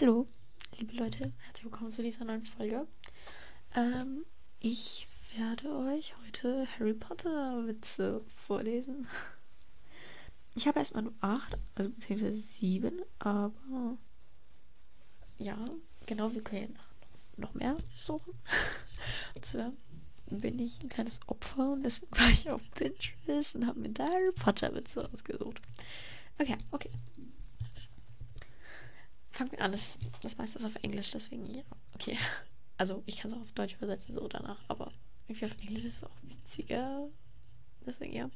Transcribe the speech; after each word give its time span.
Hallo, 0.00 0.26
liebe 0.78 0.94
Leute, 0.94 1.32
herzlich 1.44 1.64
willkommen 1.64 1.92
zu 1.92 2.02
dieser 2.02 2.24
neuen 2.24 2.46
Folge. 2.46 2.86
Ähm, 3.76 4.24
ich 4.58 5.06
werde 5.36 5.68
euch 5.68 6.14
heute 6.24 6.66
Harry 6.66 6.94
Potter 6.94 7.66
Witze 7.66 8.22
vorlesen. 8.46 9.06
Ich 10.54 10.66
habe 10.66 10.78
erstmal 10.78 11.04
nur 11.04 11.12
acht, 11.20 11.58
also 11.74 11.90
beziehungsweise 11.90 12.38
sieben, 12.38 13.02
aber 13.18 13.98
ja, 15.36 15.56
genau, 16.06 16.32
wir 16.32 16.42
können 16.42 16.78
noch 17.36 17.54
mehr 17.54 17.76
suchen. 17.94 18.32
Und 19.34 19.44
zwar 19.44 19.72
bin 20.26 20.58
ich 20.58 20.82
ein 20.82 20.88
kleines 20.88 21.20
Opfer 21.26 21.72
und 21.72 21.82
deswegen 21.82 22.18
war 22.18 22.30
ich 22.30 22.50
auf 22.50 22.62
Pinterest 22.72 23.56
und 23.56 23.66
habe 23.66 23.78
mir 23.78 23.90
da 23.90 24.08
Harry 24.08 24.32
Potter 24.32 24.74
Witze 24.74 25.08
ausgesucht. 25.12 25.60
Okay, 26.38 26.56
okay 26.70 26.90
fangen 29.42 29.52
wir 29.52 29.60
an. 29.60 29.72
Das, 29.72 29.98
meiste 30.38 30.58
ist 30.58 30.64
auf 30.64 30.76
Englisch, 30.82 31.10
deswegen 31.10 31.52
ja. 31.54 31.62
Okay. 31.94 32.16
Also 32.78 33.02
ich 33.06 33.18
kann 33.18 33.30
es 33.30 33.36
auch 33.36 33.42
auf 33.42 33.52
Deutsch 33.52 33.74
übersetzen, 33.74 34.14
so 34.14 34.26
danach, 34.26 34.58
aber 34.66 34.90
irgendwie 35.28 35.44
auf 35.44 35.52
Englisch 35.60 35.84
ist 35.84 35.96
es 35.98 36.04
auch 36.04 36.16
witziger. 36.22 37.06
Deswegen 37.86 38.12
ja. 38.12 38.30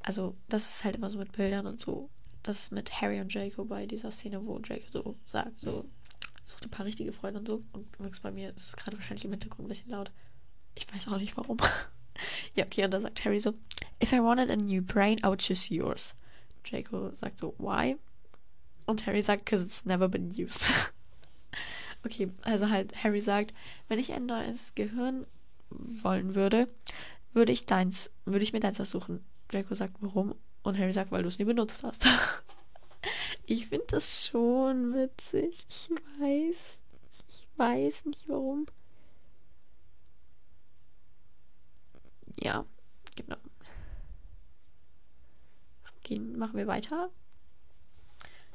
Also, 0.00 0.36
das 0.48 0.76
ist 0.76 0.84
halt 0.84 0.94
immer 0.94 1.10
so 1.10 1.18
mit 1.18 1.32
Bildern 1.32 1.66
und 1.66 1.80
so. 1.80 2.08
Das 2.44 2.60
ist 2.60 2.72
mit 2.72 3.00
Harry 3.00 3.20
und 3.20 3.34
Draco 3.34 3.64
bei 3.64 3.86
dieser 3.86 4.12
Szene, 4.12 4.46
wo 4.46 4.58
Draco 4.60 4.84
so 4.90 5.16
sagt, 5.26 5.58
so, 5.58 5.88
sucht 6.44 6.64
ein 6.64 6.70
paar 6.70 6.86
richtige 6.86 7.10
Freunde 7.10 7.40
und 7.40 7.48
so. 7.48 7.64
Und 7.72 7.92
übrigens 7.96 8.20
bei 8.20 8.30
mir 8.30 8.50
ist 8.50 8.66
es 8.66 8.76
gerade 8.76 8.96
wahrscheinlich 8.96 9.24
im 9.24 9.32
Hintergrund 9.32 9.66
ein 9.66 9.68
bisschen 9.68 9.90
laut. 9.90 10.12
Ich 10.76 10.92
weiß 10.92 11.08
auch 11.08 11.18
nicht 11.18 11.36
warum. 11.36 11.56
ja, 12.54 12.64
okay, 12.64 12.84
und 12.84 12.92
da 12.92 13.00
sagt 13.00 13.24
Harry 13.24 13.40
so, 13.40 13.54
If 14.00 14.12
I 14.12 14.20
wanted 14.20 14.50
a 14.50 14.56
new 14.56 14.82
brain, 14.82 15.18
I 15.24 15.28
would 15.28 15.40
choose 15.40 15.74
yours. 15.74 16.14
Draco 16.62 17.12
sagt 17.16 17.38
so, 17.38 17.54
why? 17.58 17.96
Und 18.92 19.06
Harry 19.06 19.22
sagt, 19.22 19.46
because 19.46 19.64
it's 19.64 19.86
never 19.86 20.06
been 20.06 20.30
used. 20.36 20.68
okay, 22.04 22.30
also 22.42 22.68
halt, 22.68 22.94
Harry 23.02 23.22
sagt, 23.22 23.54
wenn 23.88 23.98
ich 23.98 24.12
ein 24.12 24.26
neues 24.26 24.74
Gehirn 24.74 25.26
wollen 25.70 26.34
würde, 26.34 26.68
würde 27.32 27.52
ich 27.52 27.64
deins, 27.64 28.10
würde 28.26 28.44
ich 28.44 28.52
mir 28.52 28.60
deins 28.60 28.78
aussuchen. 28.78 29.24
Draco 29.48 29.74
sagt, 29.74 29.94
warum? 30.00 30.34
Und 30.62 30.76
Harry 30.76 30.92
sagt, 30.92 31.10
weil 31.10 31.22
du 31.22 31.28
es 31.28 31.38
nie 31.38 31.46
benutzt 31.46 31.82
hast. 31.82 32.06
ich 33.46 33.68
finde 33.68 33.86
das 33.88 34.26
schon 34.26 34.92
witzig. 34.92 35.64
Ich 35.70 35.88
weiß. 36.20 36.82
Ich 37.30 37.48
weiß 37.56 38.04
nicht 38.04 38.28
warum. 38.28 38.66
Ja, 42.42 42.66
genau. 43.16 43.38
Gehen, 46.02 46.36
machen 46.36 46.58
wir 46.58 46.66
weiter. 46.66 47.08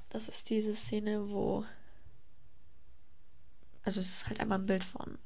Das 0.09 0.29
ist 0.29 0.49
diese 0.49 0.73
Szene, 0.73 1.29
wo. 1.29 1.65
Also, 3.83 4.01
es 4.01 4.07
ist 4.07 4.27
halt 4.27 4.39
einmal 4.39 4.59
ein 4.59 4.65
Bild 4.65 4.83
von 4.83 5.17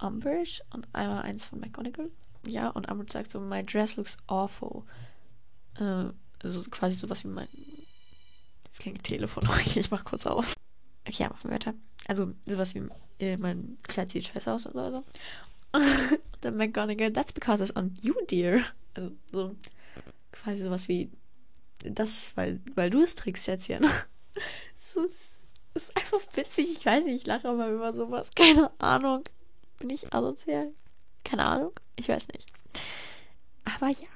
Umbridge 0.00 0.62
und 0.70 0.86
einmal 0.94 1.22
eins 1.22 1.46
von 1.46 1.60
McGonagall. 1.60 2.10
Ja, 2.46 2.68
und 2.68 2.90
Umbridge 2.90 3.12
sagt 3.12 3.30
so: 3.30 3.40
My 3.40 3.64
dress 3.64 3.96
looks 3.96 4.16
awful. 4.26 4.84
Äh, 5.78 6.10
also 6.42 6.62
quasi 6.70 6.96
sowas 6.96 7.24
wie 7.24 7.28
mein. 7.28 7.48
Jetzt 8.66 8.80
klingt 8.80 9.04
Telefon. 9.04 9.44
Okay, 9.48 9.80
ich 9.80 9.90
mach 9.90 10.04
kurz 10.04 10.26
aus. 10.26 10.54
Okay, 11.06 11.22
ja, 11.22 11.28
machen 11.28 11.44
wir 11.44 11.54
weiter. 11.54 11.74
Also, 12.06 12.32
sowas 12.46 12.74
wie 12.74 12.88
äh, 13.18 13.36
mein 13.36 13.78
Kleid 13.82 14.10
sieht 14.10 14.26
scheiße 14.26 14.52
aus 14.52 14.66
oder 14.66 14.90
so. 14.90 15.04
und 15.72 16.18
dann 16.40 16.56
McGonagall, 16.56 17.12
that's 17.12 17.32
because 17.32 17.62
it's 17.62 17.74
on 17.76 17.94
you, 18.02 18.14
dear. 18.30 18.62
Also, 18.94 19.12
so 19.32 19.56
quasi 20.32 20.62
sowas 20.62 20.88
wie 20.88 21.10
das, 21.84 22.36
weil, 22.36 22.60
weil 22.74 22.90
du 22.90 23.02
es 23.02 23.14
trägst, 23.14 23.44
Schätzchen. 23.44 23.86
ist, 24.76 25.40
ist 25.74 25.96
einfach 25.96 26.20
witzig. 26.34 26.70
Ich 26.76 26.86
weiß 26.86 27.04
nicht, 27.04 27.22
ich 27.22 27.26
lache 27.26 27.48
immer 27.48 27.68
über 27.68 27.92
sowas. 27.92 28.30
Keine 28.34 28.70
Ahnung. 28.80 29.24
Bin 29.78 29.90
ich 29.90 30.12
asozial? 30.12 30.72
Keine 31.24 31.44
Ahnung. 31.44 31.72
Ich 31.96 32.08
weiß 32.08 32.28
nicht. 32.28 32.50
Aber 33.64 33.88
ja. 33.88 34.08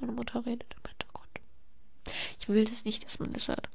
Meine 0.00 0.12
Mutter 0.12 0.44
redet 0.46 0.74
im 0.74 0.88
Hintergrund. 0.88 1.28
Ich 2.38 2.48
will 2.48 2.64
das 2.64 2.84
nicht, 2.84 3.04
dass 3.04 3.18
man 3.18 3.32
das 3.32 3.48
hört. 3.48 3.68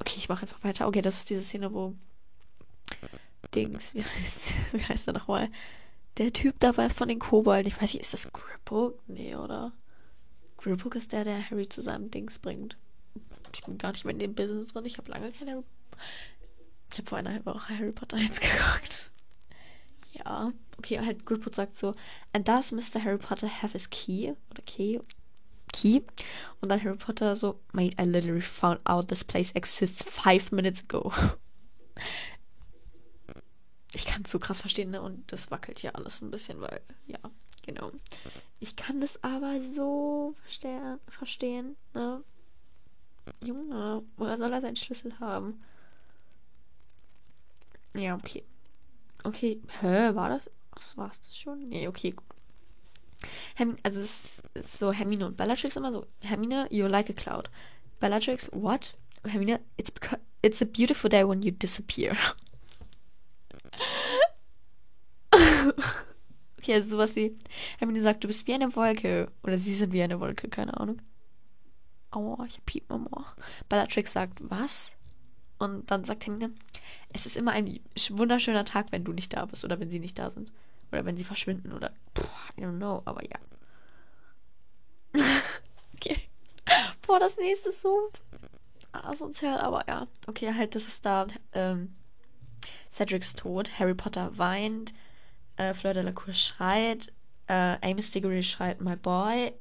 Okay, 0.00 0.14
ich 0.16 0.28
mache 0.28 0.42
einfach 0.42 0.62
weiter. 0.64 0.86
Okay, 0.88 1.02
das 1.02 1.18
ist 1.18 1.30
diese 1.30 1.42
Szene, 1.42 1.72
wo 1.72 1.94
Dings, 3.54 3.94
wie 3.94 4.04
heißt, 4.04 4.52
wie 4.72 4.82
heißt 4.82 5.06
er 5.08 5.14
nochmal? 5.14 5.50
Der 6.18 6.32
Typ 6.32 6.56
dabei 6.60 6.88
von 6.88 7.08
den 7.08 7.18
Kobolden. 7.18 7.66
Ich 7.66 7.80
weiß 7.80 7.94
nicht, 7.94 8.02
ist 8.02 8.12
das 8.12 8.32
Griphook? 8.32 8.98
Nee, 9.08 9.34
oder? 9.34 9.72
Griphook 10.58 10.94
ist 10.94 11.12
der, 11.12 11.24
der 11.24 11.50
Harry 11.50 11.68
zu 11.68 11.80
seinem 11.80 12.10
Dings 12.10 12.38
bringt. 12.38 12.76
Ich 13.54 13.62
bin 13.62 13.78
gar 13.78 13.92
nicht 13.92 14.04
mehr 14.04 14.12
in 14.12 14.18
dem 14.18 14.34
Business 14.34 14.68
drin. 14.68 14.84
Ich 14.84 14.98
habe 14.98 15.10
lange 15.10 15.32
keine. 15.32 15.62
Ich 16.90 16.98
habe 16.98 17.08
vor 17.08 17.18
einer 17.18 17.44
Woche 17.46 17.78
Harry 17.78 17.92
Potter 17.92 18.16
jetzt 18.18 18.40
geguckt. 18.40 19.10
Ja. 20.12 20.52
Okay, 20.78 21.00
halt 21.00 21.24
Griphook 21.24 21.54
sagt 21.54 21.76
so: 21.76 21.94
And 22.32 22.46
does 22.46 22.72
Mr. 22.72 23.02
Harry 23.02 23.18
Potter 23.18 23.48
have 23.48 23.72
his 23.72 23.88
key? 23.88 24.32
Oder 24.50 24.62
Key? 24.66 25.00
Key. 25.72 26.02
Und 26.60 26.68
dann 26.68 26.82
Harry 26.82 26.96
Potter 26.96 27.36
so: 27.36 27.60
Mate, 27.72 27.96
I 27.98 28.04
literally 28.04 28.42
found 28.42 28.80
out 28.84 29.08
this 29.08 29.24
place 29.24 29.52
exists 29.52 30.02
five 30.02 30.52
minutes 30.52 30.82
ago 30.82 31.12
ich 33.92 34.06
kann 34.06 34.22
es 34.24 34.30
so 34.30 34.38
krass 34.38 34.60
verstehen, 34.60 34.90
ne? 34.90 35.02
Und 35.02 35.30
das 35.32 35.50
wackelt 35.50 35.80
hier 35.80 35.96
alles 35.96 36.20
ein 36.22 36.30
bisschen, 36.30 36.60
weil, 36.60 36.80
ja, 37.06 37.18
genau. 37.62 37.92
Ich 38.60 38.76
kann 38.76 39.00
das 39.00 39.22
aber 39.22 39.60
so 39.60 40.34
verstehen, 41.08 41.76
ne? 41.94 42.22
Junge, 43.40 44.02
woher 44.16 44.38
soll 44.38 44.52
er 44.52 44.60
seinen 44.60 44.76
Schlüssel 44.76 45.18
haben? 45.20 45.62
Ja, 47.94 48.14
okay. 48.14 48.42
Okay, 49.24 49.60
hä, 49.80 50.14
war 50.14 50.28
das? 50.28 50.50
Ach, 50.72 50.96
war 50.96 51.10
es 51.10 51.20
das 51.20 51.36
schon? 51.36 51.68
Nee, 51.68 51.86
okay. 51.86 52.14
Herm 53.54 53.76
also 53.84 54.00
es 54.00 54.42
ist 54.54 54.78
so 54.78 54.92
Hermine 54.92 55.26
und 55.26 55.36
Bellatrix 55.36 55.76
immer 55.76 55.92
so. 55.92 56.06
Hermine, 56.22 56.66
you're 56.70 56.88
like 56.88 57.08
a 57.08 57.12
cloud. 57.12 57.48
Bellatrix, 58.00 58.50
what? 58.52 58.94
Hermine, 59.24 59.60
it's 59.76 59.92
it's 60.42 60.60
a 60.60 60.66
beautiful 60.66 61.08
day 61.08 61.22
when 61.24 61.42
you 61.42 61.52
disappear. 61.52 62.16
okay, 66.62 66.74
also 66.74 66.90
sowas 66.90 67.16
wie, 67.16 67.36
Hermine 67.78 68.00
sagt, 68.00 68.22
du 68.22 68.28
bist 68.28 68.46
wie 68.46 68.54
eine 68.54 68.74
Wolke. 68.76 69.30
Oder 69.42 69.58
sie 69.58 69.74
sind 69.74 69.92
wie 69.92 70.02
eine 70.02 70.20
Wolke, 70.20 70.48
keine 70.48 70.78
Ahnung. 70.78 71.02
Aua, 72.10 72.44
ich 72.46 72.56
hab 72.56 72.66
Piep 72.66 72.90
im 72.90 73.06
Ohr. 73.08 73.26
Bellatrix 73.68 74.12
sagt, 74.12 74.38
was? 74.42 74.94
Und 75.58 75.90
dann 75.90 76.04
sagt 76.04 76.26
Hermine, 76.26 76.52
es 77.12 77.26
ist 77.26 77.36
immer 77.36 77.52
ein 77.52 77.80
wunderschöner 78.10 78.64
Tag, 78.64 78.92
wenn 78.92 79.04
du 79.04 79.12
nicht 79.12 79.32
da 79.32 79.44
bist 79.46 79.64
oder 79.64 79.80
wenn 79.80 79.90
sie 79.90 80.00
nicht 80.00 80.18
da 80.18 80.30
sind. 80.30 80.52
Oder 80.92 81.04
wenn 81.04 81.16
sie 81.16 81.24
verschwinden 81.24 81.72
oder, 81.72 81.92
pff, 82.16 82.50
I 82.58 82.62
don't 82.62 82.76
know, 82.76 83.02
aber 83.06 83.22
ja. 83.24 83.38
okay. 85.94 86.28
Boah, 87.06 87.18
das 87.18 87.36
nächste 87.36 87.70
ist 87.70 87.82
so 87.82 88.10
asozial, 88.92 89.58
aber 89.60 89.84
ja. 89.88 90.06
Okay, 90.26 90.52
halt, 90.54 90.74
das 90.74 90.86
ist 90.86 91.04
da. 91.04 91.26
Ähm, 91.54 91.94
Cedrics 92.90 93.34
Tod, 93.34 93.78
Harry 93.78 93.94
Potter 93.94 94.36
weint, 94.36 94.92
äh, 95.56 95.74
Fleur 95.74 95.94
Delacour 95.94 96.34
schreit, 96.34 97.12
äh, 97.46 97.76
Amy 97.82 98.02
Diggory 98.02 98.42
schreit 98.42 98.80
My 98.80 98.96
Boy, 98.96 99.52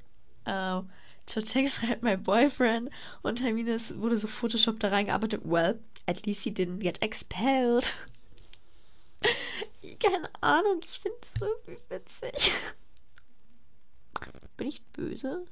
äh, 0.46 0.82
Cho 1.26 1.42
schreit 1.68 2.04
My 2.04 2.18
Boyfriend 2.18 2.90
und 3.22 3.42
Hermine 3.42 3.80
wurde 3.96 4.18
so 4.18 4.28
Photoshop 4.28 4.80
da 4.80 4.90
reingearbeitet. 4.90 5.42
Well, 5.44 5.80
at 6.08 6.26
least 6.26 6.44
he 6.44 6.52
didn't 6.52 6.80
get 6.80 7.02
expelled. 7.02 7.94
Keine 10.00 10.30
Ahnung, 10.42 10.80
ich 10.84 11.00
finde 11.00 11.18
es 11.22 11.42
irgendwie 11.42 11.78
witzig. 11.90 12.52
Bin 14.58 14.68
ich 14.68 14.84
böse? 14.94 15.46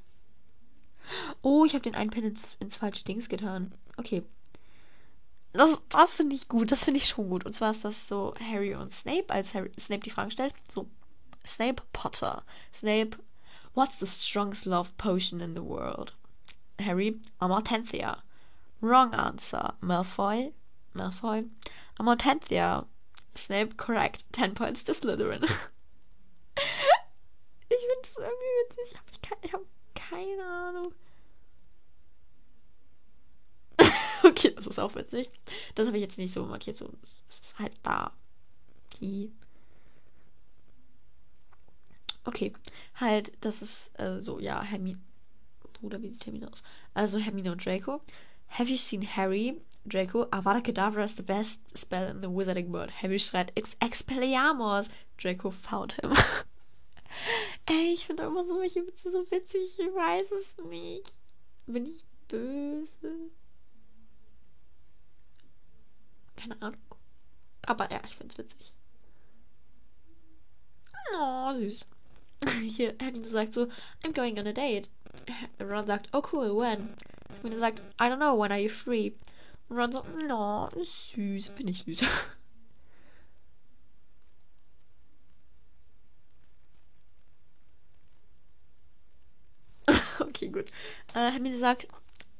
Oh, 1.42 1.66
ich 1.66 1.74
habe 1.74 1.84
den 1.84 1.96
einen 1.96 2.12
Pen 2.12 2.26
ins, 2.26 2.56
ins 2.60 2.78
falsche 2.78 3.04
Dings 3.04 3.30
getan. 3.30 3.74
Okay, 3.98 4.24
das, 5.54 5.82
das 5.90 6.16
finde 6.16 6.36
ich 6.36 6.48
gut, 6.48 6.72
das 6.72 6.84
finde 6.84 7.00
ich 7.00 7.08
schon 7.08 7.30
gut. 7.30 7.46
Und 7.46 7.54
zwar 7.54 7.72
ist 7.72 7.84
das 7.84 8.08
so 8.08 8.34
Harry 8.40 8.76
und 8.76 8.92
Snape, 8.92 9.30
als 9.30 9.54
Harry, 9.54 9.72
Snape 9.80 10.04
die 10.04 10.12
Frage 10.12 10.32
stellt. 10.32 10.54
So, 10.72 10.88
Snape 11.46 11.82
Potter. 11.94 12.44
Snape, 12.74 13.18
what's 13.74 14.00
the 14.00 14.06
strongest 14.06 14.66
love 14.66 14.96
potion 14.98 15.42
in 15.42 15.56
the 15.56 15.64
world? 15.64 16.14
Harry, 16.80 17.20
Amartenthia. 17.42 18.22
Wrong 18.82 19.14
answer. 19.14 19.74
Malfoy, 19.82 20.54
Malfoy, 20.96 21.46
Amartenthia. 22.00 22.86
Snape, 23.36 23.78
correct. 23.78 24.24
10 24.32 24.56
points 24.56 24.84
to 24.84 24.94
Slytherin. 24.94 25.44
ich 27.70 27.80
finde 27.80 28.04
es 28.04 28.18
irgendwie 28.18 28.54
witzig. 28.70 29.00
Ich 29.22 29.32
habe 29.32 29.52
hab 29.54 29.62
keine 29.96 30.44
Ahnung. 30.44 30.94
okay, 34.24 34.54
das 34.56 34.59
ist 34.70 34.80
auch 34.80 34.96
witzig. 34.96 35.30
Das 35.76 35.88
habe 35.88 35.98
ich 35.98 36.02
jetzt 36.02 36.18
nicht 36.18 36.34
so 36.34 36.46
markiert. 36.46 36.78
So, 36.78 36.90
es 37.30 37.40
ist 37.40 37.60
halt 37.60 37.74
da. 37.84 38.12
Die. 39.00 39.32
Okay, 42.26 42.54
halt, 42.96 43.32
das 43.42 43.62
ist 43.62 44.00
äh, 44.00 44.20
so, 44.20 44.40
ja, 44.40 44.62
Hermine. 44.62 45.00
Bruder, 45.74 46.02
wie 46.02 46.10
sieht 46.10 46.26
Hermine 46.26 46.52
aus? 46.52 46.64
Also 46.94 47.20
Hermine 47.20 47.52
und 47.52 47.66
Draco. 47.66 48.02
Have 48.50 48.70
you 48.70 48.78
seen 48.78 49.04
Harry? 49.04 49.62
Draco, 49.88 50.26
Avada 50.26 50.62
Kedavra 50.62 51.06
is 51.06 51.16
the 51.16 51.24
best 51.24 51.60
spell 51.76 52.08
in 52.10 52.22
the 52.22 52.30
wizarding 52.30 52.72
world. 52.72 52.92
Harry 53.02 53.18
schreit, 53.18 53.52
It's 53.56 53.76
Expelliarmus. 53.82 54.90
Draco 55.18 55.50
found 55.52 55.94
him. 55.94 56.14
Ey, 57.66 57.94
ich 57.94 58.06
finde 58.06 58.24
immer 58.24 58.46
so 58.46 58.60
welche 58.60 58.86
Witze 58.86 59.10
so 59.12 59.30
witzig. 59.32 59.80
Ich 59.80 59.96
weiß 59.96 60.28
es 60.32 60.66
nicht. 60.66 61.12
Bin 61.66 61.86
ich 61.86 62.04
böse? 62.28 63.30
Keine 66.40 66.62
Ahnung. 66.62 66.80
Aber 67.64 67.92
ja, 67.92 68.02
ich 68.06 68.16
finde 68.16 68.32
es 68.32 68.38
witzig. 68.38 68.74
Oh, 71.14 71.54
süß. 71.54 71.86
Hier, 72.62 72.96
Hermine 73.00 73.28
sagt 73.28 73.54
so, 73.54 73.68
I'm 74.04 74.14
going 74.14 74.40
on 74.40 74.48
a 74.48 74.54
date. 74.54 74.88
Ron 75.60 75.86
sagt, 75.86 76.08
oh 76.14 76.22
cool, 76.32 76.56
when? 76.56 76.96
Hermine 77.42 77.60
sagt, 77.60 77.82
I 78.00 78.08
don't 78.08 78.20
know, 78.20 78.36
when 78.36 78.52
are 78.52 78.60
you 78.60 78.70
free? 78.70 79.14
Ron 79.70 79.92
so, 79.92 80.06
no, 80.28 80.70
süß, 81.14 81.50
bin 81.56 81.68
ich 81.68 81.84
süß. 81.84 82.04
okay, 90.22 90.48
gut. 90.48 90.72
Äh, 91.14 91.32
Hermine 91.32 91.58
sagt, 91.58 91.86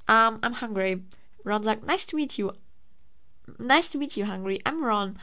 um, 0.08 0.40
I'm 0.42 0.62
hungry. 0.62 1.04
Ron 1.44 1.64
sagt, 1.64 1.84
nice 1.84 2.06
to 2.06 2.16
meet 2.16 2.38
you. 2.38 2.52
Nice 3.58 3.90
to 3.90 3.98
meet 3.98 4.18
you, 4.18 4.26
hungry. 4.26 4.60
I'm 4.66 4.84
Ron. 4.84 5.18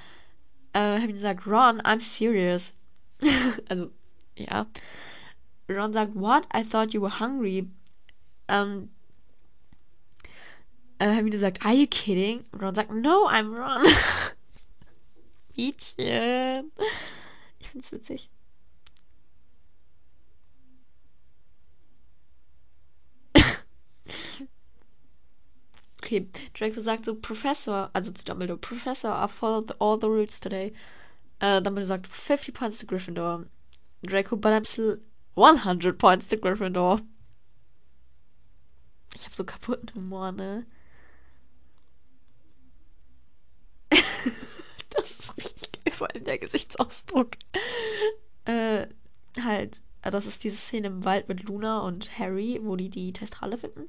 Äh, 0.75 0.99
Hermine 1.01 1.19
sagt, 1.19 1.47
Ron, 1.47 1.81
I'm 1.85 2.01
serious. 2.01 2.73
also, 3.71 3.91
ja. 4.37 4.67
Ron 5.69 5.93
sagt, 5.93 6.15
what? 6.15 6.47
I 6.51 6.63
thought 6.63 6.95
you 6.95 7.01
were 7.01 7.11
hungry. 7.21 7.69
Ähm, 8.49 8.89
äh, 10.99 11.11
Hermine 11.11 11.39
sagt, 11.39 11.65
are 11.65 11.75
you 11.75 11.87
kidding? 11.87 12.45
Ron 12.53 12.75
sagt, 12.75 12.91
no, 12.91 13.27
I'm 13.29 13.55
Ron. 13.55 13.87
Mädchen. 15.57 16.71
Ich 17.59 17.69
find's 17.69 17.93
witzig. 17.93 18.31
Okay, 26.07 26.29
Draco 26.55 26.81
sagt 26.81 27.05
so, 27.05 27.15
Professor, 27.15 27.91
also 27.93 28.13
zu 28.13 28.25
Dumbledore, 28.25 28.59
Professor, 28.59 29.11
I 29.11 29.27
followed 29.27 29.75
all 29.81 29.99
the 29.99 30.09
rules 30.09 30.39
today. 30.39 30.73
Äh, 31.41 31.61
Dumbledore 31.61 31.85
sagt, 31.85 32.07
50 32.07 32.53
points 32.53 32.79
to 32.79 32.87
Gryffindor. 32.87 33.47
Draco, 34.05 34.37
but 34.37 34.53
I'm 34.53 34.65
still 34.65 34.99
100 35.35 35.99
points 35.99 36.29
to 36.29 36.37
Gryffindor. 36.37 37.03
Ich 39.15 39.25
hab 39.25 39.35
so 39.35 39.45
kaputten 39.45 39.93
Humor, 39.95 40.31
ne? 40.33 40.67
das 44.91 45.11
ist 45.11 45.37
richtig 45.37 45.73
geil, 45.73 45.93
vor 45.93 46.09
allem 46.11 46.25
der 46.25 46.39
Gesichtsausdruck. 46.39 47.33
Äh, 48.45 48.87
halt, 49.43 49.81
das 50.03 50.27
ist 50.27 50.45
diese 50.45 50.57
Szene 50.57 50.87
im 50.87 51.05
Wald 51.05 51.29
mit 51.29 51.43
Luna 51.43 51.81
und 51.81 52.17
Harry, 52.19 52.61
wo 52.63 52.77
die 52.77 52.91
die 52.91 53.13
Testrale 53.13 53.59
finden. 53.59 53.89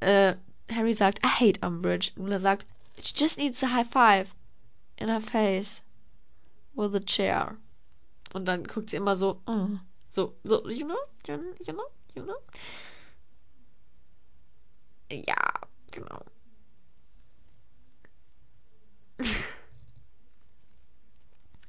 Äh, 0.00 0.36
Harry 0.70 0.92
sagt, 0.92 1.20
I 1.22 1.28
hate 1.28 1.60
Umbridge. 1.60 2.10
Luna 2.16 2.38
sagt, 2.38 2.64
she 2.98 3.14
just 3.14 3.38
needs 3.38 3.62
a 3.62 3.68
high 3.68 3.84
five 3.84 4.34
in 4.98 5.08
her 5.08 5.20
face 5.20 5.80
with 6.74 6.94
a 6.94 7.00
chair. 7.00 7.56
Und 8.34 8.46
dann 8.46 8.64
guckt 8.64 8.90
sie 8.90 8.96
immer 8.96 9.16
so, 9.16 9.40
oh. 9.46 9.78
so, 10.12 10.34
so, 10.44 10.68
you 10.68 10.84
know, 10.86 10.98
you 11.26 11.36
know, 11.36 11.54
you 11.66 11.72
know, 11.72 11.86
you 12.14 12.22
know. 12.22 12.36
Ja, 15.10 15.52
genau. 15.92 16.22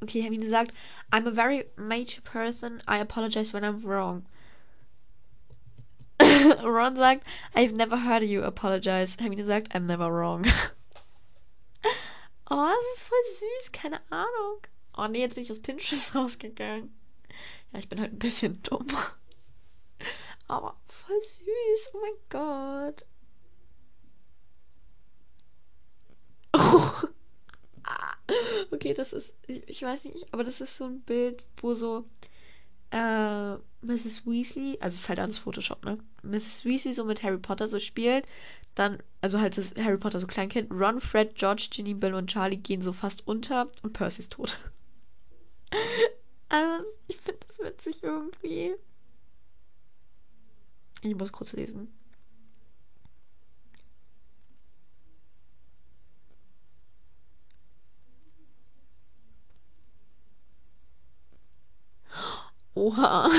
okay, 0.03 0.21
Hermine 0.21 0.49
sagt, 0.49 0.73
I'm 1.11 1.27
a 1.27 1.31
very 1.31 1.65
mature 1.77 2.21
person. 2.23 2.81
I 2.88 2.97
apologize 2.97 3.53
when 3.53 3.63
I'm 3.63 3.81
wrong. 3.81 4.25
Ron 6.63 6.95
sagt, 6.95 7.25
I've 7.56 7.75
never 7.75 7.98
heard 7.98 8.24
you 8.24 8.44
apologize. 8.44 9.18
Hermine 9.19 9.44
sagt, 9.44 9.74
I'm 9.74 9.86
never 9.86 10.12
wrong. 10.12 10.45
oh, 12.50 12.74
das 12.75 12.95
ist 12.95 13.04
voll 13.04 13.24
süß, 13.39 13.71
keine 13.71 14.00
Ahnung. 14.09 14.62
Oh 14.98 15.07
nee, 15.07 15.19
jetzt 15.19 15.36
bin 15.36 15.44
ich 15.44 15.51
aus 15.51 15.59
Pinterest 15.59 16.15
rausgegangen. 16.15 16.94
Ja, 17.71 17.80
ich 17.80 17.89
bin 17.89 18.00
halt 18.00 18.13
ein 18.13 18.19
bisschen 18.19 18.62
dumm. 18.63 18.88
Aber 20.48 20.75
voll 20.88 21.21
süß, 21.21 21.92
oh 21.94 22.00
mein 22.01 22.13
Gott. 22.30 23.06
Oh. 26.54 27.07
Okay, 28.71 28.94
das 28.94 29.13
ist, 29.13 29.33
ich, 29.48 29.68
ich, 29.69 29.81
weiß 29.81 30.06
nicht, 30.06 30.33
aber 30.33 30.44
das 30.44 30.59
ist 30.59 30.75
so 30.75 30.86
ein 30.86 31.01
Bild, 31.01 31.44
wo 31.62 31.74
so 31.74 32.06
äh, 32.92 33.56
Mrs. 33.81 34.25
Weasley, 34.25 34.78
also 34.80 34.95
es 34.95 35.01
ist 35.01 35.10
halt 35.10 35.19
alles 35.19 35.38
Photoshop, 35.38 35.86
ne? 35.86 35.98
Mrs. 36.24 36.66
Weasley 36.66 36.94
so 36.94 37.06
mit 37.06 37.24
Harry 37.24 37.38
Potter 37.38 37.68
so 37.68 37.80
spielt, 37.80 38.28
dann, 38.75 39.01
also 39.22 39.39
halt 39.39 39.57
das 39.57 39.74
Harry 39.75 39.98
Potter 39.98 40.19
so 40.19 40.28
Kleinkind, 40.28 40.72
Ron, 40.72 41.01
Fred, 41.01 41.36
George, 41.36 41.68
Ginny, 41.72 41.94
Bill 41.94 42.13
und 42.13 42.30
Charlie 42.30 42.57
gehen 42.57 42.81
so 42.81 42.94
fast 42.94 43.28
unter 43.28 43.69
und 43.84 43.94
Percy 43.94 44.19
ist 44.19 44.34
tot. 44.34 44.60
also, 46.50 46.86
ich 47.07 47.18
finde 47.18 47.39
das 47.48 47.60
witzig 47.60 48.04
irgendwie. 48.04 48.75
Ich 51.01 51.16
muss 51.16 51.31
kurz 51.31 51.54
lesen. 51.54 51.94
Oha. 62.88 63.30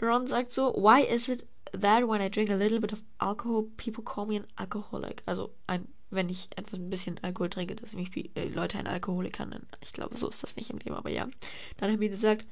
Ron 0.00 0.26
sagt 0.26 0.52
so, 0.52 0.72
why 0.72 1.00
is 1.00 1.28
it 1.28 1.46
that 1.72 2.08
when 2.08 2.22
I 2.22 2.28
drink 2.28 2.50
a 2.50 2.54
little 2.54 2.80
bit 2.80 2.92
of 2.92 3.02
alcohol, 3.20 3.68
people 3.76 4.02
call 4.02 4.26
me 4.26 4.36
an 4.36 4.46
alcoholic? 4.58 5.22
Also, 5.26 5.50
ein, 5.66 5.88
wenn 6.10 6.28
ich 6.30 6.48
etwas 6.56 6.78
ein 6.78 6.90
bisschen 6.90 7.20
Alkohol 7.22 7.50
trinke, 7.50 7.76
dass 7.76 7.92
mich 7.92 8.10
äh, 8.36 8.48
Leute 8.48 8.78
ein 8.78 8.86
Alkoholiker 8.86 9.46
nennen. 9.46 9.66
Ich 9.82 9.92
glaube, 9.92 10.16
so 10.16 10.28
ist 10.28 10.42
das 10.42 10.56
nicht 10.56 10.70
im 10.70 10.78
Leben, 10.78 10.94
aber 10.94 11.10
ja. 11.10 11.28
Dann 11.76 11.92
hat 11.92 11.98
mir 11.98 12.08
gesagt, 12.08 12.46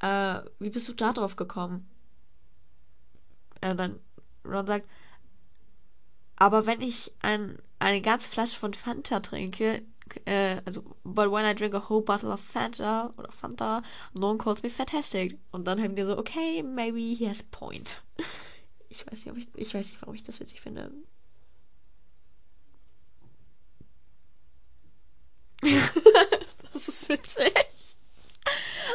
äh, 0.00 0.40
wie 0.58 0.70
bist 0.70 0.88
du 0.88 0.94
da 0.94 1.12
drauf 1.12 1.36
gekommen? 1.36 1.88
Äh, 3.60 3.74
dann 3.74 4.00
Ron 4.44 4.66
sagt, 4.66 4.88
aber 6.36 6.66
wenn 6.66 6.80
ich 6.80 7.12
ein, 7.20 7.58
eine 7.78 8.00
ganze 8.00 8.28
Flasche 8.28 8.58
von 8.58 8.74
Fanta 8.74 9.20
trinke, 9.20 9.82
äh, 10.26 10.60
also, 10.66 10.82
but 11.04 11.30
when 11.30 11.44
I 11.44 11.54
drink 11.54 11.74
a 11.74 11.88
whole 11.88 12.02
bottle 12.02 12.32
of 12.32 12.40
Fanta 12.40 13.12
oder 13.18 13.30
Fanta, 13.32 13.82
no 14.14 14.28
one 14.28 14.38
calls 14.38 14.62
me 14.62 14.70
fantastic. 14.70 15.38
Und 15.52 15.66
dann 15.66 15.80
haben 15.80 15.96
wir 15.96 16.06
so, 16.06 16.18
okay, 16.18 16.62
maybe 16.62 17.14
he 17.14 17.26
has 17.26 17.40
a 17.40 17.44
point. 17.50 17.96
Ich 18.92 19.06
weiß 19.06 19.24
nicht, 19.24 19.30
ob 19.30 19.38
ich, 19.38 19.48
ich 19.54 19.72
weiß 19.72 19.86
nicht, 19.86 20.02
warum 20.02 20.14
ich 20.14 20.22
das 20.22 20.38
witzig 20.38 20.60
finde. 20.60 20.92
das 26.72 26.88
ist 26.88 27.08
witzig. 27.08 27.96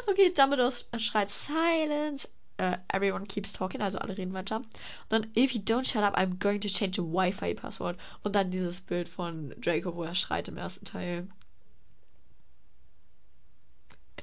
Okay, 0.06 0.32
Dumbledore 0.32 0.72
schreit 1.00 1.32
Silence. 1.32 2.28
Uh, 2.60 2.78
everyone 2.92 3.28
keeps 3.28 3.54
talking, 3.54 3.82
also 3.82 4.00
alle 4.00 4.18
reden 4.18 4.34
weiter. 4.34 4.58
Und 4.58 4.68
dann, 5.10 5.32
if 5.36 5.54
you 5.54 5.62
don't 5.62 5.86
shut 5.86 6.04
up, 6.04 6.18
I'm 6.18 6.40
going 6.40 6.60
to 6.62 6.70
change 6.70 6.96
the 6.96 7.04
Wi-Fi-Passwort. 7.04 7.98
Und 8.24 8.36
dann 8.36 8.50
dieses 8.50 8.82
Bild 8.82 9.08
von 9.10 9.54
Draco, 9.62 9.96
wo 9.96 10.04
er 10.04 10.16
schreit 10.16 10.48
im 10.48 10.58
ersten 10.58 10.86
Teil. 10.86 11.28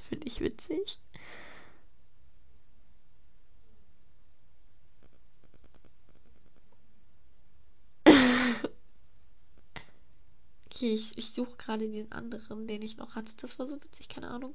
Finde 0.08 0.26
ich 0.26 0.40
witzig. 0.40 0.98
okay, 10.66 10.92
ich, 10.92 11.16
ich 11.16 11.32
suche 11.32 11.56
gerade 11.56 11.88
den 11.88 12.10
anderen, 12.10 12.66
den 12.66 12.82
ich 12.82 12.96
noch 12.96 13.14
hatte. 13.14 13.32
Das 13.36 13.58
war 13.60 13.66
so 13.68 13.76
witzig, 13.82 14.08
keine 14.08 14.28
Ahnung. 14.28 14.54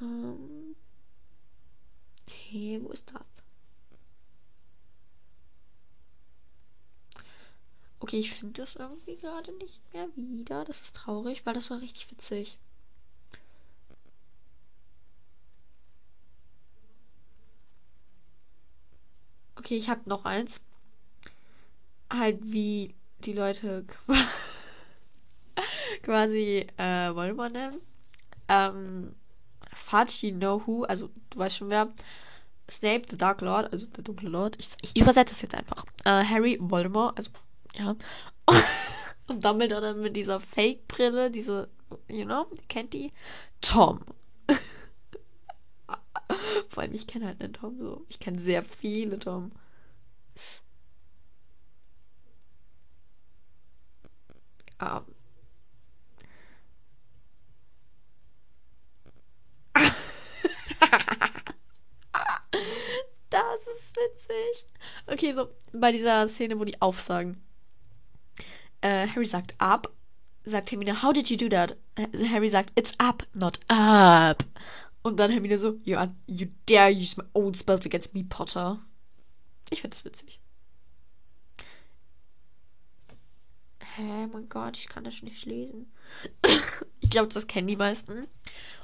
Ähm. 0.00 0.76
Okay, 2.26 2.80
wo 2.82 2.90
ist 2.90 3.04
das? 3.12 3.22
Okay, 8.00 8.18
ich 8.18 8.32
finde 8.34 8.60
das 8.62 8.76
irgendwie 8.76 9.16
gerade 9.16 9.52
nicht 9.52 9.80
mehr 9.92 10.08
wieder. 10.16 10.64
Das 10.64 10.82
ist 10.82 10.96
traurig, 10.96 11.46
weil 11.46 11.54
das 11.54 11.70
war 11.70 11.80
richtig 11.80 12.10
witzig. 12.10 12.58
Okay, 19.56 19.76
ich 19.76 19.88
habe 19.88 20.08
noch 20.08 20.24
eins. 20.24 20.60
Halt 22.12 22.38
wie 22.42 22.94
die 23.20 23.32
Leute 23.32 23.84
quasi 26.02 26.66
äh, 26.76 27.14
Voldemort 27.14 27.52
nennen. 27.52 27.80
Ähm, 28.48 29.14
You 30.22 30.32
know 30.32 30.62
who, 30.66 30.84
also 30.84 31.08
du 31.30 31.38
weißt 31.38 31.56
schon 31.56 31.70
wer. 31.70 31.88
Snape, 32.70 33.02
the 33.10 33.18
Dark 33.18 33.42
Lord, 33.42 33.72
also 33.72 33.86
der 33.86 34.04
dunkle 34.04 34.30
Lord. 34.30 34.56
Ich, 34.58 34.68
ich 34.82 34.96
übersetze 35.00 35.34
das 35.34 35.42
jetzt 35.42 35.54
einfach. 35.54 35.84
Äh, 36.04 36.24
Harry, 36.24 36.58
Voldemort, 36.60 37.18
also 37.18 37.30
ja. 37.74 37.94
Und 39.26 39.44
Dumbledore 39.44 39.80
dann 39.80 40.02
mit 40.02 40.16
dieser 40.16 40.40
Fake-Brille, 40.40 41.30
diese, 41.30 41.68
you 42.08 42.24
know, 42.24 42.46
kennt 42.68 42.92
die? 42.92 43.10
Tom. 43.60 44.00
Vor 46.68 46.82
allem, 46.82 46.94
ich 46.94 47.06
kenne 47.06 47.26
halt 47.26 47.40
einen 47.40 47.54
Tom 47.54 47.78
so. 47.78 48.04
Ich 48.08 48.18
kenne 48.18 48.38
sehr 48.38 48.64
viele 48.64 49.18
Tom. 49.18 49.52
Ah. 54.78 55.02
Das 63.34 63.66
ist 63.66 63.96
witzig. 63.96 64.66
Okay, 65.06 65.32
so 65.32 65.48
bei 65.72 65.90
dieser 65.90 66.28
Szene, 66.28 66.58
wo 66.58 66.64
die 66.64 66.80
aufsagen. 66.80 67.42
Äh, 68.80 69.08
Harry 69.08 69.26
sagt 69.26 69.54
ab. 69.58 69.90
Sagt 70.44 70.70
Hermine, 70.70 71.02
how 71.02 71.12
did 71.12 71.30
you 71.30 71.36
do 71.36 71.48
that? 71.48 71.76
Harry 72.30 72.48
sagt, 72.48 72.70
it's 72.78 72.92
up, 72.98 73.26
not 73.32 73.58
up. 73.68 74.44
Und 75.02 75.18
dann 75.18 75.30
Hermine 75.30 75.58
so, 75.58 75.78
you, 75.84 75.96
are, 75.96 76.14
you 76.26 76.48
dare 76.66 76.90
use 76.90 77.16
my 77.16 77.24
own 77.32 77.54
spells 77.54 77.86
against 77.86 78.14
me, 78.14 78.24
Potter. 78.24 78.78
Ich 79.70 79.80
finde 79.80 79.96
das 79.96 80.04
witzig. 80.04 80.38
Hä, 83.96 84.26
mein 84.26 84.48
Gott, 84.48 84.76
ich 84.76 84.88
kann 84.88 85.04
das 85.04 85.22
nicht 85.22 85.46
lesen. 85.46 85.90
ich 87.00 87.10
glaube, 87.10 87.32
das 87.32 87.46
kennen 87.46 87.68
die 87.68 87.76
meisten. 87.76 88.26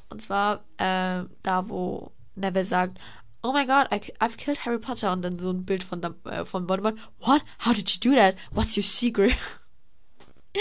Und 0.09 0.23
zwar 0.23 0.65
äh, 0.79 1.25
da, 1.43 1.69
wo 1.69 2.13
Neville 2.37 2.65
sagt, 2.65 2.99
oh 3.43 3.53
my 3.53 3.65
god, 3.65 3.89
I, 3.91 4.01
I've 4.21 4.37
killed 4.37 4.59
Harry 4.59 4.79
Potter. 4.79 5.11
Und 5.13 5.23
dann 5.23 5.39
so 5.39 5.51
ein 5.51 5.65
Bild 5.65 5.83
von, 5.83 6.03
äh, 6.03 6.45
von 6.45 6.69
Voldemort. 6.69 6.97
What? 7.19 7.43
How 7.61 7.73
did 7.73 7.91
you 7.91 8.01
do 8.01 8.17
that? 8.17 8.37
What's 8.51 8.77
your 8.77 8.85
secret? 8.85 9.37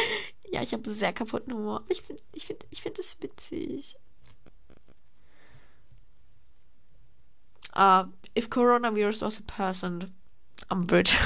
ja, 0.52 0.62
ich 0.62 0.74
habe 0.74 0.90
sehr 0.90 1.14
kaputten 1.14 1.54
Humor. 1.54 1.84
Ich 1.90 2.02
finde 2.02 2.22
ich 2.34 2.46
find, 2.46 2.66
ich 2.70 2.82
find 2.82 2.98
das 2.98 3.18
witzig. 3.22 3.96
Uh, 7.76 8.06
if 8.36 8.50
coronavirus 8.50 9.22
was 9.22 9.40
a 9.40 9.44
person, 9.44 10.14
Umbridge. 10.70 11.14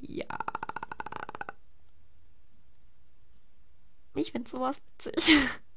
ja. 0.00 0.24
Ich 4.14 4.32
finde 4.32 4.50
sowas 4.50 4.82
witzig. 5.04 5.48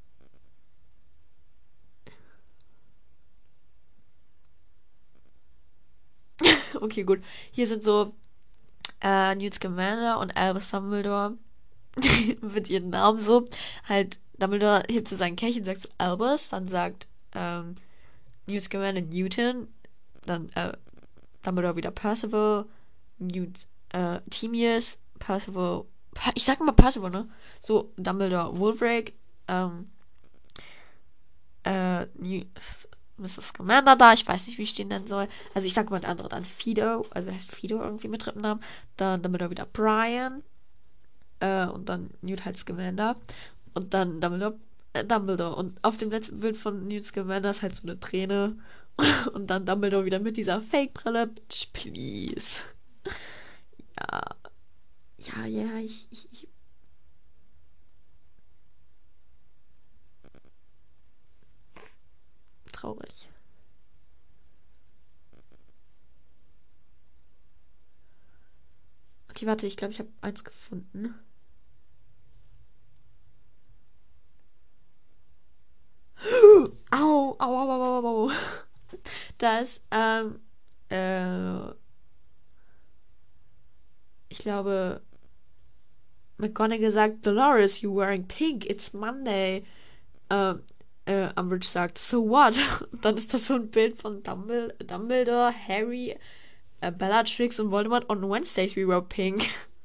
okay, 6.81 7.03
gut. 7.03 7.21
Hier 7.51 7.67
sind 7.67 7.83
so 7.83 8.13
äh, 9.01 9.35
Newt 9.35 9.53
Scamander 9.53 10.19
und 10.19 10.35
Albus 10.35 10.69
Dumbledore 10.71 11.37
mit 12.41 12.69
ihren 12.69 12.89
Namen 12.89 13.19
so. 13.19 13.47
Halt, 13.87 14.19
Dumbledore 14.39 14.83
hebt 14.89 15.07
so 15.07 15.15
seinen 15.15 15.35
Kelch 15.35 15.57
und 15.57 15.65
sagt 15.65 15.81
so 15.81 15.89
Albus, 15.97 16.49
dann 16.49 16.67
sagt 16.67 17.07
ähm, 17.35 17.75
Newt 18.47 18.63
Scamander 18.63 19.01
Newton, 19.01 19.67
dann 20.25 20.49
äh, 20.49 20.73
Dumbledore 21.43 21.75
wieder 21.75 21.91
Percival, 21.91 22.65
Newt 23.19 23.55
äh, 23.89 24.19
Timius, 24.29 24.97
Percival, 25.19 25.85
ich 26.35 26.43
sag 26.43 26.59
mal 26.59 26.71
Percival, 26.73 27.11
ne? 27.11 27.29
So, 27.61 27.91
Dumbledore 27.97 28.57
Wolfric, 28.59 29.13
ähm, 29.47 29.89
äh, 31.63 32.05
New, 32.15 32.43
Mr. 33.21 33.41
Scamander 33.41 33.95
da, 33.95 34.13
ich 34.13 34.27
weiß 34.27 34.47
nicht, 34.47 34.57
wie 34.57 34.63
ich 34.63 34.73
den 34.73 34.89
nennen 34.89 35.07
soll. 35.07 35.27
Also 35.53 35.67
ich 35.67 35.73
sag 35.73 35.89
mal 35.89 35.99
der 35.99 36.09
andere 36.09 36.29
dann 36.29 36.45
Fido, 36.45 37.05
also 37.11 37.31
heißt 37.31 37.51
Fido 37.51 37.81
irgendwie 37.81 38.07
mit 38.07 38.25
dritten 38.25 38.41
Namen. 38.41 38.61
Dann 38.97 39.21
Dumbledore 39.21 39.51
wieder 39.51 39.65
Brian, 39.65 40.43
äh, 41.41 41.65
und 41.67 41.89
dann 41.89 42.11
Newt 42.21 42.45
halt 42.45 42.57
Scamander. 42.57 43.17
Und 43.73 43.93
dann 43.93 44.21
Dumbledore, 44.21 44.57
äh, 44.93 45.03
Dumbledore. 45.03 45.55
Und 45.55 45.83
auf 45.83 45.97
dem 45.97 46.11
letzten 46.11 46.39
Bild 46.39 46.55
von 46.55 46.87
Newt 46.87 47.05
Scamander 47.05 47.49
ist 47.49 47.61
halt 47.61 47.75
so 47.75 47.83
eine 47.83 47.99
Träne. 47.99 48.57
und 49.33 49.47
dann 49.47 49.65
Dumbledore 49.65 50.05
wieder 50.05 50.19
mit 50.19 50.37
dieser 50.37 50.61
Fake-Brille. 50.61 51.31
Please. 51.73 52.61
Ja. 53.99 54.21
Ja, 55.19 55.45
ja, 55.45 55.77
ich, 55.77 56.07
ich, 56.09 56.27
ich 56.31 56.47
traurig. 62.81 63.27
Okay, 69.29 69.45
warte, 69.47 69.65
ich 69.67 69.77
glaube, 69.77 69.93
ich 69.93 69.99
habe 69.99 70.09
eins 70.21 70.43
gefunden. 70.43 71.15
Au, 76.91 77.35
au, 77.39 77.55
au, 77.57 77.69
au, 77.69 78.05
au, 78.05 78.27
au. 78.27 78.31
Da 79.37 79.59
ist, 79.59 79.81
ähm, 79.91 80.39
äh, 80.89 81.71
ich 84.29 84.39
glaube, 84.39 85.01
McGonagall 86.37 86.91
sagt, 86.91 87.25
Dolores, 87.25 87.81
you 87.81 87.91
wearing 87.95 88.27
pink, 88.27 88.65
it's 88.65 88.93
Monday. 88.93 89.63
Ähm, 90.29 90.63
äh, 91.05 91.29
Umbridge 91.39 91.67
sagt, 91.67 91.97
so 91.97 92.27
what? 92.29 92.59
dann 93.01 93.17
ist 93.17 93.33
das 93.33 93.47
so 93.47 93.55
ein 93.55 93.69
Bild 93.69 93.97
von 93.99 94.23
Dumbledore, 94.23 94.73
Dumbledore 94.85 95.53
Harry, 95.67 96.17
äh, 96.81 96.91
Bellatrix 96.91 97.59
und 97.59 97.71
Voldemort 97.71 98.09
on 98.09 98.21
Wednesdays 98.29 98.75
we 98.75 98.87
wear 98.87 99.01
pink. 99.01 99.43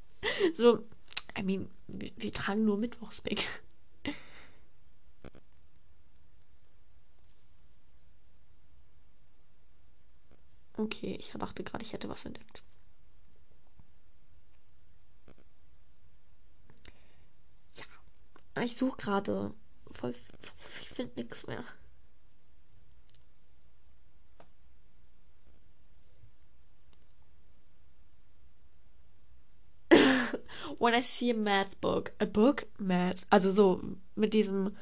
so, 0.55 0.85
I 1.39 1.43
mean, 1.43 1.69
wir, 1.89 2.11
wir 2.17 2.33
tragen 2.33 2.65
nur 2.65 2.79
Mittwochs 2.79 3.21
pink. 3.21 3.45
Okay, 10.79 11.17
ich 11.19 11.33
dachte 11.33 11.65
gerade, 11.65 11.83
ich 11.83 11.95
hätte 11.95 12.09
was 12.11 12.27
entdeckt. 12.27 12.63
Ja, 18.55 18.63
ich 18.63 18.77
suche 18.77 18.97
gerade 18.97 19.55
voll 19.93 20.11
ich 20.11 20.56
finde 20.97 21.21
nichts 21.23 21.47
mehr. 21.47 21.65
When 30.79 30.95
I 30.95 31.03
see 31.03 31.31
a 31.31 31.35
math 31.35 31.81
book, 31.81 32.12
a 32.19 32.26
book, 32.26 32.67
math, 32.79 33.26
also 33.31 33.53
so 33.53 33.81
mit 34.17 34.35
diesem, 34.35 34.76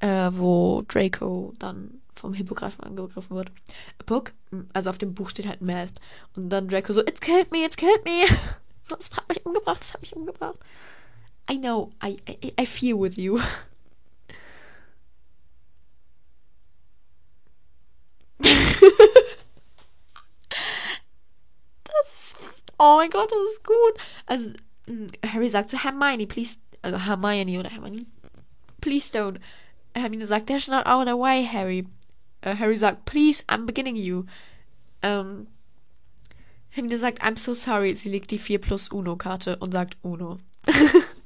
äh, 0.00 0.30
wo 0.32 0.82
Draco 0.86 1.54
dann 1.58 2.02
vom 2.14 2.34
Hippogreifen 2.34 2.84
angegriffen 2.84 3.36
wird. 3.36 3.50
A 3.98 4.04
book, 4.04 4.32
also 4.72 4.90
auf 4.90 4.98
dem 4.98 5.14
Buch 5.14 5.30
steht 5.30 5.46
halt 5.46 5.60
Math. 5.60 6.00
Und 6.34 6.50
dann 6.50 6.68
Draco 6.68 6.92
so, 6.92 7.00
it's 7.00 7.20
killed 7.20 7.50
me, 7.50 7.64
it's 7.64 7.76
killed 7.76 8.04
me. 8.04 8.26
Es 8.98 9.10
hat 9.10 9.28
mich 9.28 9.44
umgebracht, 9.44 9.82
es 9.82 9.92
hat 9.92 10.00
mich 10.00 10.14
umgebracht. 10.14 10.60
I 11.50 11.58
know, 11.58 11.90
I, 12.00 12.18
I, 12.28 12.52
I 12.56 12.66
feel 12.66 12.96
with 13.00 13.16
you. 13.16 13.40
Oh 22.78 22.96
mein 22.98 23.10
Gott, 23.10 23.30
das 23.30 23.52
ist 23.52 23.64
gut. 23.64 23.94
Also, 24.26 24.50
mm, 24.86 25.06
Harry 25.26 25.48
sagt 25.48 25.70
zu 25.70 25.82
Hermione, 25.82 26.26
please, 26.26 26.58
also 26.82 26.98
Hermione 26.98 27.58
oder 27.58 27.70
Hermione, 27.70 28.06
please 28.80 29.10
don't. 29.12 29.38
Hermine 29.94 30.26
sagt, 30.26 30.46
there's 30.46 30.68
not 30.68 30.86
out 30.86 31.08
of 31.08 31.18
way, 31.18 31.42
Harry. 31.42 31.86
Uh, 32.44 32.54
Harry 32.54 32.76
sagt, 32.76 33.06
please, 33.06 33.42
I'm 33.48 33.64
beginning 33.66 33.96
you. 33.96 34.26
Ähm, 35.02 35.46
Hermine 36.68 36.98
sagt, 36.98 37.22
I'm 37.22 37.38
so 37.38 37.54
sorry. 37.54 37.94
Sie 37.94 38.10
legt 38.10 38.30
die 38.30 38.38
4 38.38 38.60
plus 38.60 38.88
Uno-Karte 38.88 39.56
und 39.56 39.72
sagt 39.72 39.96
Uno. 40.02 40.38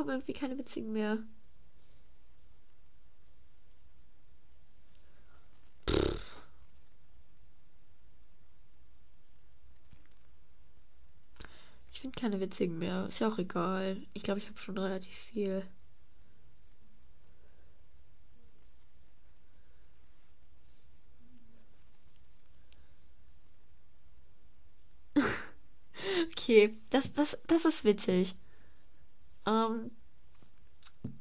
kommen 0.00 0.10
irgendwie 0.10 0.32
keine 0.32 0.49
witzigen 0.60 0.92
mehr. 0.92 1.18
Ich 11.92 12.00
finde 12.00 12.18
keine 12.18 12.40
witzigen 12.40 12.78
mehr. 12.78 13.06
Ist 13.08 13.20
ja 13.20 13.28
auch 13.28 13.38
egal. 13.38 13.96
Ich 14.14 14.22
glaube, 14.24 14.40
ich 14.40 14.46
habe 14.48 14.58
schon 14.58 14.76
relativ 14.78 15.14
viel. 15.14 15.64
Okay, 26.32 26.76
das, 26.90 27.12
das, 27.12 27.38
das 27.46 27.64
ist 27.64 27.84
witzig. 27.84 28.34
Ähm, 29.46 29.90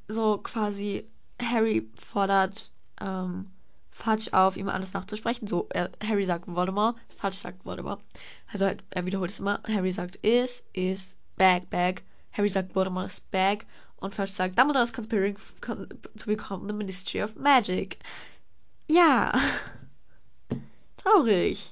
so 0.09 0.37
quasi, 0.39 1.05
Harry 1.41 1.87
fordert 1.95 2.71
ähm, 2.99 3.51
Fudge 3.91 4.33
auf, 4.33 4.57
ihm 4.57 4.69
alles 4.69 4.93
nachzusprechen. 4.93 5.47
So, 5.47 5.67
er, 5.69 5.91
Harry 6.03 6.25
sagt 6.25 6.47
Voldemort, 6.47 6.97
Fudge 7.17 7.35
sagt 7.37 7.65
Voldemort. 7.65 8.01
Also 8.51 8.65
halt, 8.65 8.83
er 8.89 9.05
wiederholt 9.05 9.31
es 9.31 9.39
immer. 9.39 9.61
Harry 9.67 9.91
sagt 9.91 10.17
is, 10.17 10.63
is, 10.73 11.15
bag, 11.37 11.69
bag. 11.69 12.01
Harry 12.31 12.49
sagt 12.49 12.75
Voldemort 12.75 13.07
ist 13.07 13.29
bag. 13.31 13.65
Und 13.97 14.15
Fudge 14.15 14.31
sagt 14.31 14.57
Dumbledore 14.57 14.83
is 14.83 14.93
conspiring 14.93 15.35
to 15.61 16.25
become 16.25 16.67
the 16.67 16.73
Ministry 16.73 17.21
of 17.21 17.35
Magic. 17.35 17.99
Ja. 18.87 19.33
Traurig. 20.97 21.71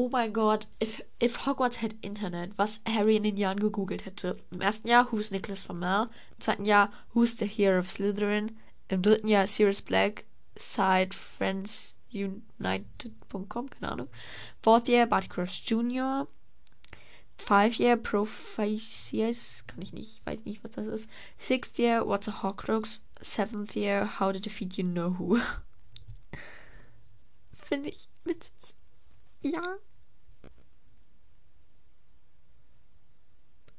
Oh 0.00 0.08
mein 0.08 0.32
Gott, 0.32 0.68
if, 0.80 1.02
if 1.18 1.38
Hogwarts 1.38 1.78
had 1.78 1.96
Internet, 2.02 2.56
was 2.56 2.80
Harry 2.86 3.16
in 3.16 3.24
den 3.24 3.36
Jahren 3.36 3.58
gegoogelt 3.58 4.04
hätte. 4.06 4.38
Im 4.52 4.60
ersten 4.60 4.86
Jahr, 4.86 5.10
who's 5.10 5.32
Nicholas 5.32 5.64
Flamel? 5.64 6.06
Im 6.36 6.40
zweiten 6.40 6.64
Jahr, 6.64 6.92
who's 7.14 7.36
the 7.36 7.46
hero 7.46 7.80
of 7.80 7.90
Slytherin? 7.90 8.56
Im 8.86 9.02
dritten 9.02 9.26
Jahr, 9.26 9.48
Sirius 9.48 9.82
Black, 9.82 10.24
Side 10.56 11.16
Friends 11.36 11.96
United.com, 12.12 13.70
keine 13.70 13.90
Ahnung. 13.90 14.08
Fourth 14.62 14.88
year, 14.88 15.04
Barty 15.04 15.26
Cross 15.26 15.62
Jr. 15.66 16.28
Five 17.36 17.80
year, 17.80 17.96
Prophecies, 17.96 19.64
kann 19.66 19.82
ich 19.82 19.92
nicht, 19.92 20.24
weiß 20.24 20.44
nicht, 20.44 20.62
was 20.62 20.70
das 20.70 20.86
ist. 20.86 21.10
Sixth 21.40 21.76
year, 21.76 22.06
What's 22.06 22.28
a 22.28 22.44
Horcrux? 22.44 23.00
Seventh 23.20 23.74
year, 23.74 24.20
How 24.20 24.32
to 24.32 24.38
Defeat 24.38 24.78
You 24.78 24.84
Know 24.84 25.18
Who? 25.18 25.40
Finde 27.56 27.88
ich 27.88 28.08
witzig. 28.22 28.76
Ja. 29.42 29.78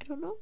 I 0.01 0.05
don't 0.05 0.19
know. 0.21 0.37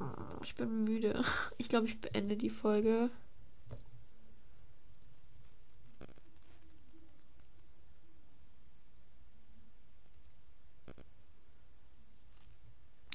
Oh, 0.00 0.06
ich 0.42 0.54
bin 0.54 0.84
müde. 0.84 1.22
Ich 1.58 1.68
glaube, 1.68 1.86
ich 1.88 2.00
beende 2.00 2.36
die 2.36 2.50
Folge. 2.50 3.10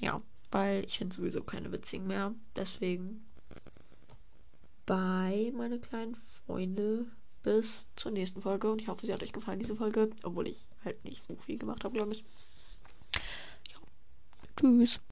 Ja, 0.02 0.22
weil 0.52 0.84
ich 0.86 0.98
finde 0.98 1.16
sowieso 1.16 1.44
keine 1.44 1.72
witzigen 1.72 2.08
mehr. 2.08 2.34
Deswegen 2.56 3.24
bye, 4.86 5.52
meine 5.54 5.80
kleinen 5.80 6.16
Freunde. 6.52 7.06
Bis 7.44 7.88
zur 7.96 8.12
nächsten 8.12 8.42
Folge. 8.42 8.72
Und 8.72 8.82
ich 8.82 8.88
hoffe, 8.88 9.06
sie 9.06 9.14
hat 9.14 9.24
euch 9.24 9.34
gefallen, 9.34 9.60
diese 9.60 9.76
Folge. 9.76 10.12
Obwohl 10.22 10.48
ich 10.48 10.60
halt 10.86 11.04
nicht 11.06 11.26
so 11.26 11.36
viel 11.36 11.58
gemacht 11.58 11.84
habe, 11.84 11.96
glaube 11.96 12.12
ich. 12.12 12.24
Ja. 13.70 13.78
Tschüss. 14.60 15.00